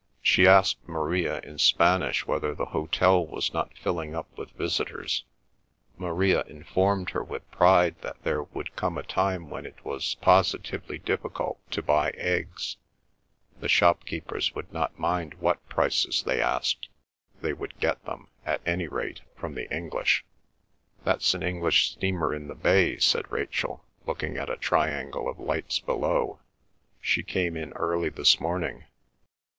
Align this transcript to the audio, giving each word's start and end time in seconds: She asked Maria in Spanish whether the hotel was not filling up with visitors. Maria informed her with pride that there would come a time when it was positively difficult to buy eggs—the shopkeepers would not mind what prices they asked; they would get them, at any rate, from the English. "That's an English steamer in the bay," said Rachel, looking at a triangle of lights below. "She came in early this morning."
She 0.23 0.47
asked 0.47 0.87
Maria 0.87 1.41
in 1.41 1.59
Spanish 1.59 2.25
whether 2.25 2.55
the 2.55 2.65
hotel 2.65 3.23
was 3.23 3.53
not 3.53 3.77
filling 3.77 4.15
up 4.15 4.35
with 4.35 4.49
visitors. 4.53 5.25
Maria 5.95 6.41
informed 6.47 7.11
her 7.11 7.23
with 7.23 7.47
pride 7.51 7.93
that 8.01 8.23
there 8.23 8.41
would 8.41 8.75
come 8.75 8.97
a 8.97 9.03
time 9.03 9.51
when 9.51 9.63
it 9.67 9.85
was 9.85 10.15
positively 10.19 10.97
difficult 10.97 11.59
to 11.69 11.83
buy 11.83 12.09
eggs—the 12.17 13.69
shopkeepers 13.69 14.55
would 14.55 14.73
not 14.73 14.97
mind 14.97 15.35
what 15.35 15.69
prices 15.69 16.23
they 16.23 16.41
asked; 16.41 16.89
they 17.39 17.53
would 17.53 17.79
get 17.79 18.03
them, 18.03 18.27
at 18.43 18.61
any 18.65 18.87
rate, 18.87 19.21
from 19.37 19.53
the 19.53 19.71
English. 19.71 20.25
"That's 21.03 21.35
an 21.35 21.43
English 21.43 21.91
steamer 21.91 22.33
in 22.33 22.47
the 22.47 22.55
bay," 22.55 22.97
said 22.97 23.31
Rachel, 23.31 23.85
looking 24.07 24.35
at 24.35 24.49
a 24.49 24.57
triangle 24.57 25.29
of 25.29 25.37
lights 25.39 25.77
below. 25.79 26.39
"She 27.01 27.21
came 27.21 27.55
in 27.55 27.71
early 27.73 28.09
this 28.09 28.39
morning." 28.39 28.85